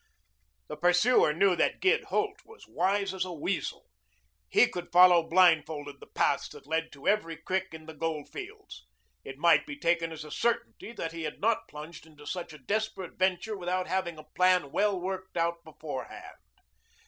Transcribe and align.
The 0.67 0.77
pursuer 0.77 1.31
knew 1.31 1.55
that 1.55 1.79
Gid 1.79 2.05
Holt 2.05 2.39
was 2.43 2.67
wise 2.67 3.13
as 3.13 3.23
a 3.23 3.31
weasel. 3.31 3.85
He 4.49 4.65
could 4.65 4.91
follow 4.91 5.21
blindfolded 5.21 5.99
the 5.99 6.07
paths 6.07 6.49
that 6.53 6.65
led 6.65 6.91
to 6.93 7.07
every 7.07 7.37
creek 7.37 7.67
in 7.71 7.85
the 7.85 7.93
gold 7.93 8.27
fields. 8.27 8.87
It 9.23 9.37
might 9.37 9.67
be 9.67 9.77
taken 9.77 10.11
as 10.11 10.23
a 10.23 10.31
certainty 10.31 10.91
that 10.93 11.11
he 11.11 11.21
had 11.21 11.39
not 11.39 11.67
plunged 11.69 12.07
into 12.07 12.25
such 12.25 12.51
a 12.51 12.57
desperate 12.57 13.13
venture 13.19 13.55
without 13.55 13.85
having 13.85 14.17
a 14.17 14.23
plan 14.23 14.71
well 14.71 14.99
worked 14.99 15.37
out 15.37 15.63
beforehand. 15.63 16.37